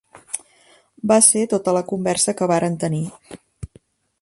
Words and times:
Va 1.11 1.17
ser 1.27 1.43
tota 1.51 1.75
la 1.79 1.85
conversa 1.91 2.35
que 2.41 2.51
varen 2.53 2.79
tenir. 2.85 3.07